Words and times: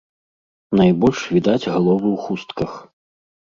Найбольш 0.79 1.21
відаць 1.35 1.67
галовы 1.73 2.07
ў 2.15 2.25
хустках. 2.25 2.71